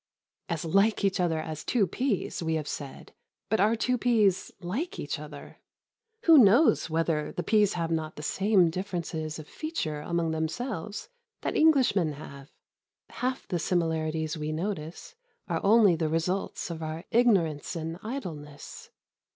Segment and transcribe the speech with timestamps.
[0.49, 3.13] "As like each other as two peas," we have said:
[3.49, 5.59] but are two peas like each other?
[6.23, 11.07] Who knows whether the peas have not the same differences of feature among themselves
[11.41, 12.49] that Englishmen have?
[13.11, 15.13] Half the similarities we notice
[15.47, 18.89] are only the results of our ignorance and idleness.